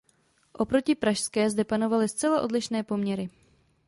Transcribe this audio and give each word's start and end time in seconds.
Oproti 0.53 0.95
pražské 0.95 1.49
zde 1.49 1.63
panovaly 1.63 2.09
zcela 2.09 2.41
odlišné 2.41 2.83
poměry. 2.83 3.29